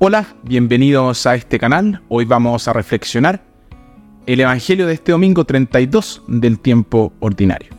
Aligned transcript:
Hola, 0.00 0.28
bienvenidos 0.44 1.26
a 1.26 1.34
este 1.34 1.58
canal. 1.58 2.02
Hoy 2.08 2.24
vamos 2.24 2.68
a 2.68 2.72
reflexionar 2.72 3.42
el 4.26 4.38
Evangelio 4.38 4.86
de 4.86 4.94
este 4.94 5.10
domingo 5.10 5.44
32 5.44 6.22
del 6.28 6.60
tiempo 6.60 7.12
ordinario. 7.18 7.77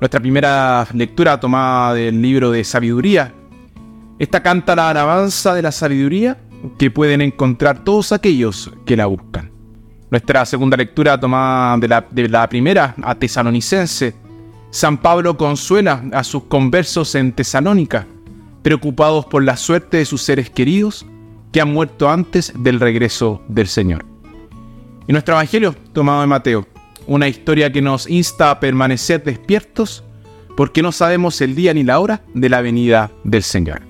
Nuestra 0.00 0.20
primera 0.20 0.86
lectura 0.92 1.40
tomada 1.40 1.94
del 1.94 2.22
libro 2.22 2.52
de 2.52 2.62
sabiduría. 2.62 3.34
Esta 4.18 4.42
canta 4.42 4.76
la 4.76 4.90
alabanza 4.90 5.54
de 5.54 5.62
la 5.62 5.72
sabiduría 5.72 6.38
que 6.78 6.90
pueden 6.90 7.20
encontrar 7.20 7.82
todos 7.82 8.12
aquellos 8.12 8.70
que 8.86 8.96
la 8.96 9.06
buscan. 9.06 9.50
Nuestra 10.10 10.46
segunda 10.46 10.76
lectura 10.76 11.18
tomada 11.18 11.76
de 11.78 12.28
la, 12.28 12.48
primera 12.48 12.94
a 13.02 13.14
tesalonicense. 13.16 14.14
San 14.70 14.98
Pablo 14.98 15.36
consuela 15.36 16.04
a 16.12 16.22
sus 16.22 16.44
conversos 16.44 17.14
en 17.16 17.32
Tesalónica, 17.32 18.06
preocupados 18.62 19.26
por 19.26 19.42
la 19.42 19.56
suerte 19.56 19.96
de 19.96 20.04
sus 20.04 20.22
seres 20.22 20.48
queridos 20.48 21.06
que 21.52 21.60
han 21.60 21.72
muerto 21.72 22.08
antes 22.08 22.52
del 22.56 22.78
regreso 22.78 23.42
del 23.48 23.66
Señor. 23.66 24.04
Y 25.08 25.12
nuestro 25.12 25.34
Evangelio 25.34 25.74
tomado 25.92 26.20
de 26.20 26.26
Mateo, 26.26 26.66
una 27.08 27.26
historia 27.26 27.72
que 27.72 27.82
nos 27.82 28.08
insta 28.08 28.50
a 28.50 28.60
permanecer 28.60 29.24
despiertos 29.24 30.04
porque 30.56 30.82
no 30.82 30.92
sabemos 30.92 31.40
el 31.40 31.56
día 31.56 31.74
ni 31.74 31.82
la 31.82 31.98
hora 31.98 32.22
de 32.34 32.48
la 32.48 32.60
venida 32.60 33.10
del 33.24 33.42
Señor. 33.42 33.87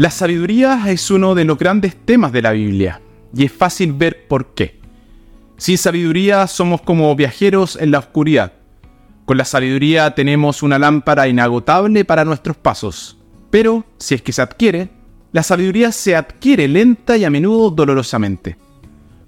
La 0.00 0.10
sabiduría 0.10 0.82
es 0.86 1.10
uno 1.10 1.34
de 1.34 1.44
los 1.44 1.58
grandes 1.58 1.94
temas 1.94 2.32
de 2.32 2.40
la 2.40 2.52
Biblia, 2.52 3.02
y 3.36 3.44
es 3.44 3.52
fácil 3.52 3.92
ver 3.92 4.26
por 4.28 4.54
qué. 4.54 4.80
Sin 5.58 5.76
sabiduría 5.76 6.46
somos 6.46 6.80
como 6.80 7.14
viajeros 7.14 7.76
en 7.76 7.90
la 7.90 7.98
oscuridad. 7.98 8.54
Con 9.26 9.36
la 9.36 9.44
sabiduría 9.44 10.14
tenemos 10.14 10.62
una 10.62 10.78
lámpara 10.78 11.28
inagotable 11.28 12.06
para 12.06 12.24
nuestros 12.24 12.56
pasos. 12.56 13.18
Pero, 13.50 13.84
si 13.98 14.14
es 14.14 14.22
que 14.22 14.32
se 14.32 14.40
adquiere, 14.40 14.88
la 15.32 15.42
sabiduría 15.42 15.92
se 15.92 16.16
adquiere 16.16 16.66
lenta 16.66 17.18
y 17.18 17.26
a 17.26 17.30
menudo 17.30 17.68
dolorosamente. 17.68 18.56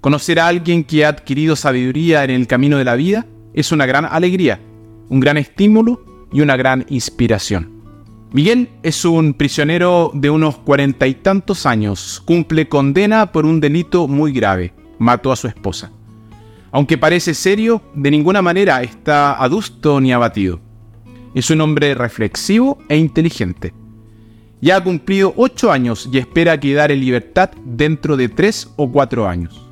Conocer 0.01 0.39
a 0.39 0.47
alguien 0.47 0.85
que 0.85 1.05
ha 1.05 1.09
adquirido 1.09 1.55
sabiduría 1.55 2.23
en 2.23 2.31
el 2.31 2.47
camino 2.47 2.79
de 2.79 2.85
la 2.85 2.95
vida 2.95 3.27
es 3.53 3.71
una 3.71 3.85
gran 3.85 4.05
alegría, 4.05 4.59
un 5.07 5.19
gran 5.19 5.37
estímulo 5.37 6.03
y 6.33 6.41
una 6.41 6.55
gran 6.57 6.83
inspiración. 6.89 7.72
Miguel 8.33 8.69
es 8.81 9.05
un 9.05 9.35
prisionero 9.35 10.09
de 10.15 10.31
unos 10.31 10.57
cuarenta 10.57 11.05
y 11.05 11.13
tantos 11.13 11.67
años. 11.67 12.19
Cumple 12.25 12.67
condena 12.67 13.31
por 13.31 13.45
un 13.45 13.59
delito 13.59 14.07
muy 14.07 14.33
grave. 14.33 14.73
Mató 14.97 15.31
a 15.31 15.35
su 15.35 15.47
esposa. 15.47 15.91
Aunque 16.71 16.97
parece 16.97 17.35
serio, 17.35 17.83
de 17.93 18.09
ninguna 18.09 18.41
manera 18.41 18.81
está 18.81 19.39
adusto 19.39 20.01
ni 20.01 20.11
abatido. 20.11 20.59
Es 21.35 21.51
un 21.51 21.61
hombre 21.61 21.93
reflexivo 21.93 22.79
e 22.89 22.97
inteligente. 22.97 23.71
Ya 24.61 24.77
ha 24.77 24.83
cumplido 24.83 25.35
ocho 25.37 25.71
años 25.71 26.09
y 26.11 26.17
espera 26.17 26.59
quedar 26.59 26.91
en 26.91 27.01
libertad 27.01 27.51
dentro 27.63 28.17
de 28.17 28.29
tres 28.29 28.73
o 28.77 28.91
cuatro 28.91 29.27
años. 29.27 29.63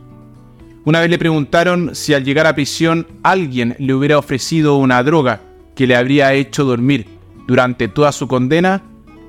Una 0.86 1.00
vez 1.00 1.10
le 1.10 1.18
preguntaron 1.18 1.96
si 1.96 2.14
al 2.14 2.24
llegar 2.24 2.46
a 2.46 2.54
prisión 2.54 3.08
alguien 3.24 3.76
le 3.80 3.96
hubiera 3.96 4.20
ofrecido 4.20 4.78
una 4.78 5.02
droga 5.02 5.42
que 5.74 5.88
le 5.88 5.96
habría 5.96 6.36
hecho 6.36 6.64
dormir 6.64 7.21
durante 7.52 7.90
toda 7.90 8.14
su 8.14 8.30
condena, 8.30 8.82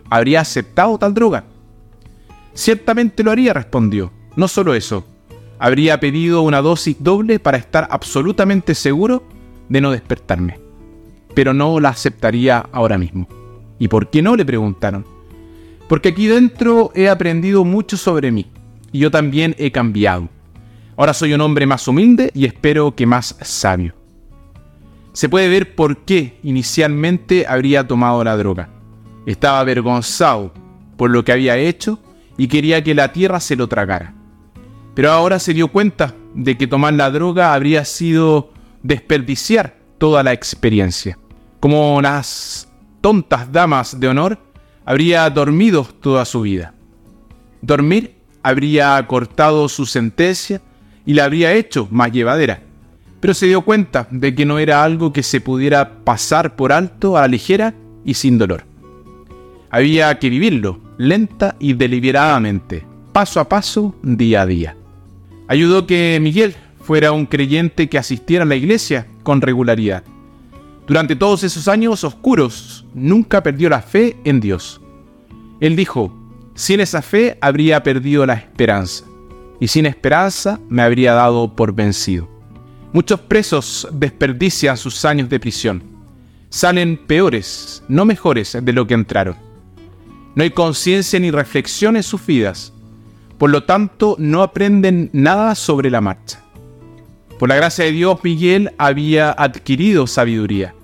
habría 0.09 0.43
aceptado 0.43 0.97
tal 0.97 1.13
droga. 1.13 1.43
Ciertamente 2.55 3.25
lo 3.25 3.33
haría, 3.33 3.53
respondió. 3.53 4.13
No 4.37 4.47
solo 4.47 4.75
eso, 4.75 5.05
habría 5.59 5.99
pedido 5.99 6.43
una 6.43 6.63
dosis 6.63 6.95
doble 7.01 7.41
para 7.41 7.59
estar 7.59 7.89
absolutamente 7.91 8.77
seguro 8.77 9.25
de 9.69 9.81
no 9.81 9.91
despertarme. 9.91 10.61
Pero 11.35 11.53
no 11.53 11.81
la 11.81 11.89
aceptaría 11.89 12.65
ahora 12.71 12.97
mismo. 12.97 13.27
¿Y 13.81 13.89
por 13.89 14.09
qué 14.09 14.23
no? 14.23 14.37
le 14.37 14.45
preguntaron. 14.45 15.05
Porque 15.89 16.11
aquí 16.11 16.29
dentro 16.29 16.93
he 16.95 17.09
aprendido 17.09 17.65
mucho 17.65 17.97
sobre 17.97 18.31
mí, 18.31 18.47
y 18.93 19.01
yo 19.01 19.11
también 19.11 19.57
he 19.59 19.73
cambiado. 19.73 20.29
Ahora 20.97 21.13
soy 21.13 21.33
un 21.33 21.41
hombre 21.41 21.67
más 21.67 21.89
humilde 21.89 22.31
y 22.35 22.45
espero 22.45 22.95
que 22.95 23.05
más 23.05 23.35
sabio 23.41 23.97
se 25.13 25.29
puede 25.29 25.49
ver 25.49 25.75
por 25.75 25.99
qué 25.99 26.39
inicialmente 26.43 27.47
habría 27.47 27.87
tomado 27.87 28.25
la 28.25 28.37
droga. 28.37 28.69
Estaba 29.27 29.61
avergonzado 29.61 30.53
por 30.97 31.11
lo 31.11 31.25
que 31.25 31.33
había 31.33 31.57
hecho 31.57 31.99
y 32.39 32.49
quería 32.49 32.83
que 32.83 32.95
la 32.95 33.13
tierra 33.13 33.41
se 33.41 33.57
lo 33.57 33.69
tragara. 33.69 34.15
Pero 34.95 35.13
ahora 35.13 35.39
se 35.39 35.55
dio 35.55 35.69
cuenta 35.69 36.15
de 36.35 36.57
que 36.57 36.67
tomar 36.67 36.95
la 36.95 37.11
droga 37.11 37.55
habría 37.55 37.85
sido 37.85 38.51
desperdiciar 38.83 39.77
toda 39.99 40.23
la 40.23 40.33
experiencia. 40.33 41.19
Como 41.61 42.01
las 42.01 42.69
tontas 43.01 43.53
damas 43.53 44.01
de 44.01 44.09
honor, 44.09 44.39
habría 44.85 45.29
dormido 45.31 45.85
toda 45.85 46.25
su 46.25 46.41
vida. 46.43 46.75
Dormir 47.61 48.17
habría 48.43 49.07
cortado 49.07 49.69
su 49.69 49.87
sentencia 49.87 50.61
y 51.07 51.15
la 51.15 51.25
habría 51.25 51.53
hecho 51.53 51.87
más 51.91 52.11
llevadera 52.11 52.63
pero 53.23 53.35
se 53.35 53.47
dio 53.47 53.63
cuenta 53.63 54.09
de 54.11 54.35
que 54.35 54.45
no 54.45 54.59
era 54.59 54.83
algo 54.83 55.13
que 55.13 55.23
se 55.23 55.41
pudiera 55.41 56.01
pasar 56.03 56.57
por 56.57 56.73
alto 56.73 57.17
a 57.17 57.21
la 57.21 57.29
ligera 57.29 57.73
y 58.05 58.15
sin 58.15 58.37
dolor. 58.37 58.65
Había 59.71 60.19
que 60.19 60.29
vivirlo, 60.29 60.81
lenta 60.99 61.55
y 61.61 61.75
deliberadamente, 61.75 62.85
paso 63.13 63.39
a 63.39 63.49
paso, 63.49 63.95
día 64.03 64.43
a 64.43 64.47
día. 64.47 64.77
Ayudó 65.47 65.87
que 65.87 66.19
Miguel 66.21 66.57
fuera 66.81 67.13
un 67.13 67.27
creyente 67.27 67.89
que 67.89 67.97
asistiera 67.97 68.43
a 68.43 68.47
la 68.47 68.57
iglesia 68.57 69.07
con 69.23 69.41
regularidad. 69.41 70.03
Durante 70.89 71.15
todos 71.15 71.45
esos 71.45 71.69
años 71.69 72.03
oscuros, 72.03 72.87
nunca 72.93 73.41
perdió 73.41 73.69
la 73.69 73.83
fe 73.83 74.17
en 74.25 74.41
Dios. 74.41 74.81
Él 75.61 75.77
dijo, 75.77 76.13
sin 76.57 76.81
esa 76.81 77.03
fe 77.03 77.39
habría 77.41 77.85
perdido 77.85 78.27
la 78.27 78.35
esperanza, 78.35 79.05
y 79.61 79.69
sin 79.69 79.87
esperanza 79.87 80.59
me 80.69 80.83
habría 80.83 81.13
dado 81.13 81.55
por 81.55 81.73
vencido. 81.73 82.32
Muchos 82.93 83.21
presos 83.21 83.89
desperdician 83.91 84.77
sus 84.77 85.07
años 85.07 85.31
de 85.31 85.41
prisión. 85.41 85.83
Salen 86.51 86.99
peores, 86.99 87.83
no 87.89 88.05
mejores 88.05 88.59
de 88.61 88.73
lo 88.75 88.87
que 88.87 88.93
entraron. 88.93 89.35
No 90.35 90.43
hay 90.43 90.51
conciencia 90.51 91.19
ni 91.19 91.31
reflexión 91.31 91.97
en 91.97 92.03
sus 92.03 92.25
vidas. 92.27 92.75
Por 93.39 93.49
lo 93.49 93.65
tanto, 93.65 94.17
no 94.19 94.43
aprenden 94.43 95.09
nada 95.15 95.55
sobre 95.55 95.91
la 95.91 96.03
marcha. 96.03 96.43
Por 97.39 97.49
la 97.49 97.57
gracia 97.57 97.87
de 97.87 97.93
Dios, 97.93 98.19
Miguel 98.23 98.73
había 98.77 99.31
adquirido 99.31 100.07
sabiduría. 100.07 100.75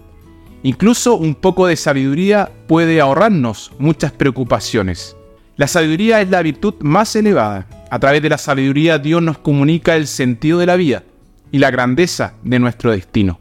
Incluso 0.63 1.15
un 1.15 1.35
poco 1.35 1.67
de 1.67 1.77
sabiduría 1.77 2.51
puede 2.67 3.03
ahorrarnos 3.03 3.71
muchas 3.79 4.13
preocupaciones. 4.13 5.15
La 5.57 5.67
sabiduría 5.67 6.23
es 6.23 6.31
la 6.31 6.41
virtud 6.41 6.75
más 6.81 7.15
elevada. 7.17 7.67
A 7.91 7.99
través 7.99 8.23
de 8.23 8.31
la 8.31 8.39
sabiduría 8.39 8.99
Dios 8.99 9.21
nos 9.21 9.37
comunica 9.37 9.95
el 9.95 10.07
sentido 10.07 10.59
de 10.59 10.67
la 10.67 10.77
vida 10.77 11.03
y 11.51 11.59
la 11.59 11.71
grandeza 11.71 12.35
de 12.43 12.59
nuestro 12.59 12.91
destino, 12.91 13.41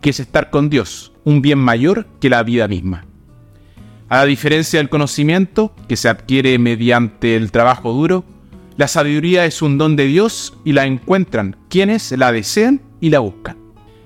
que 0.00 0.10
es 0.10 0.20
estar 0.20 0.50
con 0.50 0.70
Dios, 0.70 1.12
un 1.24 1.42
bien 1.42 1.58
mayor 1.58 2.06
que 2.20 2.30
la 2.30 2.42
vida 2.42 2.68
misma. 2.68 3.06
A 4.08 4.24
diferencia 4.24 4.78
del 4.78 4.90
conocimiento, 4.90 5.74
que 5.88 5.96
se 5.96 6.08
adquiere 6.08 6.58
mediante 6.58 7.36
el 7.36 7.50
trabajo 7.50 7.92
duro, 7.92 8.24
la 8.76 8.88
sabiduría 8.88 9.46
es 9.46 9.62
un 9.62 9.78
don 9.78 9.96
de 9.96 10.06
Dios 10.06 10.58
y 10.64 10.72
la 10.72 10.84
encuentran 10.84 11.56
quienes 11.68 12.12
la 12.12 12.32
desean 12.32 12.82
y 13.00 13.10
la 13.10 13.20
buscan. 13.20 13.56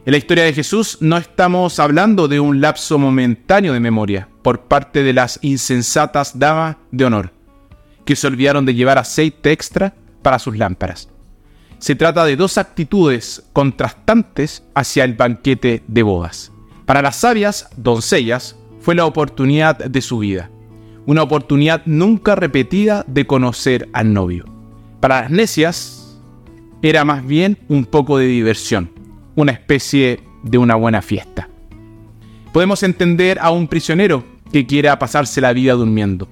En 0.04 0.12
la 0.12 0.18
historia 0.18 0.44
de 0.44 0.52
Jesús 0.52 0.98
no 1.00 1.16
estamos 1.16 1.78
hablando 1.80 2.28
de 2.28 2.40
un 2.40 2.60
lapso 2.60 2.98
momentáneo 2.98 3.72
de 3.72 3.80
memoria 3.80 4.28
por 4.42 4.60
parte 4.62 5.02
de 5.02 5.12
las 5.12 5.38
insensatas 5.42 6.38
damas 6.38 6.76
de 6.90 7.04
honor, 7.04 7.32
que 8.04 8.16
se 8.16 8.26
olvidaron 8.26 8.64
de 8.64 8.74
llevar 8.74 8.98
aceite 8.98 9.52
extra 9.52 9.94
para 10.22 10.38
sus 10.38 10.56
lámparas 10.56 11.08
se 11.78 11.94
trata 11.94 12.24
de 12.24 12.36
dos 12.36 12.58
actitudes 12.58 13.44
contrastantes 13.52 14.64
hacia 14.74 15.04
el 15.04 15.14
banquete 15.14 15.82
de 15.86 16.02
bodas. 16.02 16.52
Para 16.86 17.02
las 17.02 17.16
sabias 17.16 17.68
doncellas 17.76 18.56
fue 18.80 18.94
la 18.94 19.06
oportunidad 19.06 19.76
de 19.78 20.00
su 20.00 20.18
vida, 20.18 20.50
una 21.06 21.22
oportunidad 21.22 21.82
nunca 21.86 22.34
repetida 22.34 23.04
de 23.06 23.26
conocer 23.26 23.88
al 23.92 24.12
novio. 24.12 24.44
Para 25.00 25.22
las 25.22 25.30
necias 25.30 26.18
era 26.82 27.04
más 27.04 27.26
bien 27.26 27.58
un 27.68 27.84
poco 27.84 28.18
de 28.18 28.26
diversión, 28.26 28.90
una 29.36 29.52
especie 29.52 30.20
de 30.42 30.58
una 30.58 30.74
buena 30.74 31.02
fiesta. 31.02 31.48
Podemos 32.52 32.82
entender 32.82 33.38
a 33.40 33.50
un 33.50 33.68
prisionero 33.68 34.24
que 34.52 34.66
quiera 34.66 34.98
pasarse 34.98 35.40
la 35.40 35.52
vida 35.52 35.74
durmiendo, 35.74 36.28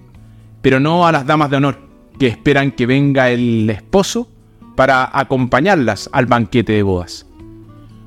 pero 0.63 0.81
no 0.81 1.07
a 1.07 1.13
las 1.13 1.27
damas 1.27 1.51
de 1.51 1.57
honor 1.57 1.79
que 2.19 2.27
esperan 2.27 2.73
que 2.73 2.87
venga 2.87 3.31
el 3.31 3.69
esposo 3.69 4.29
para 4.77 5.11
acompañarlas 5.13 6.09
al 6.13 6.27
banquete 6.27 6.73
de 6.73 6.83
bodas. 6.83 7.27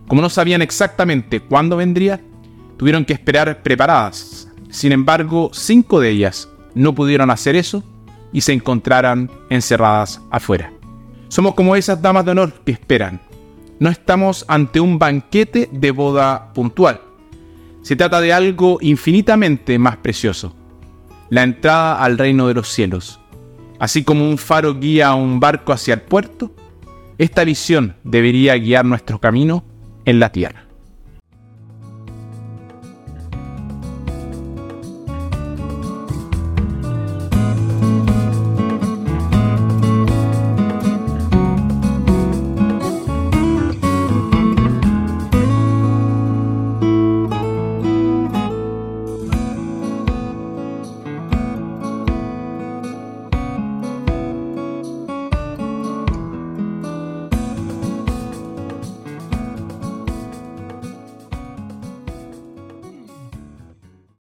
Como 0.08 0.22
no 0.22 0.30
sabían 0.30 0.62
exactamente 0.62 1.42
cuándo 1.42 1.78
vendría, 1.78 2.22
tuvieron 2.78 3.04
que 3.04 3.14
esperar 3.14 3.62
preparadas. 3.62 4.48
Sin 4.70 4.92
embargo, 4.92 5.50
cinco 5.54 6.00
de 6.00 6.10
ellas 6.10 6.48
no 6.74 6.96
pudieron 6.96 7.30
hacer 7.32 7.56
eso 7.56 7.84
y 8.32 8.42
se 8.42 8.54
encontraran 8.54 9.30
encerradas 9.50 10.22
afuera. 10.32 10.72
Somos 11.28 11.56
como 11.56 11.76
esas 11.76 12.02
damas 12.02 12.26
de 12.26 12.32
honor 12.32 12.54
que 12.66 12.72
esperan. 12.72 13.22
No 13.80 13.90
estamos 13.90 14.46
ante 14.48 14.80
un 14.80 15.00
banquete 15.00 15.70
de 15.72 15.92
boda 15.92 16.54
puntual. 16.54 17.02
Se 17.82 17.96
trata 17.96 18.20
de 18.20 18.34
algo 18.34 18.78
infinitamente 18.82 19.80
más 19.80 19.98
precioso. 19.98 20.56
La 21.30 21.44
entrada 21.44 22.04
al 22.04 22.18
reino 22.18 22.48
de 22.48 22.56
los 22.56 22.68
cielos. 22.70 23.20
Así 23.80 24.04
como 24.04 24.30
un 24.30 24.38
faro 24.38 24.76
guía 24.76 25.10
a 25.10 25.16
un 25.16 25.40
barco 25.40 25.72
hacia 25.72 25.94
el 25.94 26.02
puerto, 26.02 26.52
esta 27.20 27.44
visión 27.44 27.96
debería 28.06 28.56
guiar 28.58 28.86
nuestro 28.86 29.20
camino 29.20 29.64
en 30.06 30.20
la 30.20 30.32
tierra. 30.32 30.69